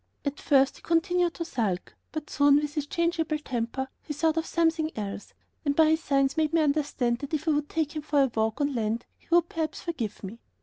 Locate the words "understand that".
6.63-7.35